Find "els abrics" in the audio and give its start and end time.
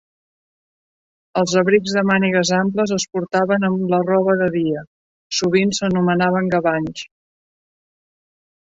1.41-1.93